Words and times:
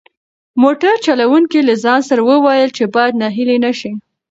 موټر 0.63 0.93
چلونکي 1.05 1.59
له 1.67 1.73
ځان 1.83 1.99
سره 2.09 2.21
وویل 2.31 2.69
چې 2.77 2.83
باید 2.95 3.17
ناهیلی 3.21 3.57
نشي. 3.65 3.91